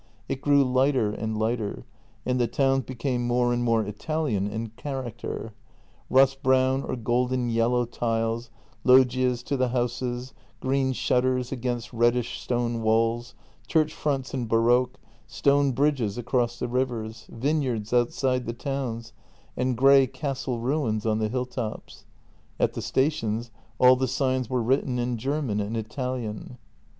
It 0.27 0.41
grew 0.41 0.63
lighter 0.63 1.11
and 1.11 1.37
lighter, 1.37 1.85
and 2.25 2.39
the 2.41 2.47
towns 2.47 2.85
became 2.85 3.27
more 3.27 3.53
and 3.53 3.63
more 3.63 3.83
Italian 3.83 4.47
in 4.47 4.69
character: 4.69 5.53
rust 6.09 6.41
brown 6.41 6.81
or 6.81 6.95
golden 6.95 7.51
yellow 7.51 7.85
tiles, 7.85 8.49
loggias 8.83 9.43
to 9.43 9.55
the 9.55 9.67
houses, 9.67 10.33
green 10.59 10.91
shut 10.93 11.21
ters 11.23 11.51
against 11.51 11.93
reddish 11.93 12.39
stone 12.41 12.81
walls, 12.81 13.35
church 13.67 13.93
fronts 13.93 14.33
in 14.33 14.47
baroque, 14.47 14.99
stone 15.27 15.71
bridges 15.71 16.17
across 16.17 16.57
the 16.57 16.67
rivers, 16.67 17.27
vineyards 17.29 17.93
outside 17.93 18.47
the 18.47 18.53
towns, 18.53 19.13
and 19.55 19.77
grey 19.77 20.07
castle 20.07 20.59
ruins 20.59 21.05
on 21.05 21.19
the 21.19 21.29
hilltops. 21.29 22.05
At 22.59 22.73
the 22.73 22.81
stations 22.81 23.51
all 23.77 23.95
the 23.95 24.07
signs 24.07 24.49
were 24.49 24.63
written 24.63 24.97
in 24.97 25.19
German 25.19 25.59
and 25.59 25.77
Italian. 25.77 26.57